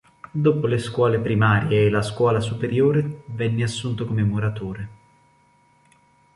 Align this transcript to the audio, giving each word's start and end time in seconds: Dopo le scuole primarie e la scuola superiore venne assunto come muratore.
Dopo 0.31 0.65
le 0.65 0.79
scuole 0.79 1.19
primarie 1.19 1.85
e 1.85 1.89
la 1.91 2.01
scuola 2.01 2.39
superiore 2.39 3.21
venne 3.27 3.61
assunto 3.63 4.07
come 4.07 4.23
muratore. 4.23 4.89